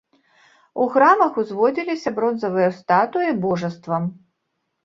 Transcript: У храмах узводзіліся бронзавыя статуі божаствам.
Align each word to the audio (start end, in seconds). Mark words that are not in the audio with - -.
У 0.85 0.87
храмах 0.95 1.37
узводзіліся 1.43 2.09
бронзавыя 2.21 2.69
статуі 2.79 3.37
божаствам. 3.45 4.13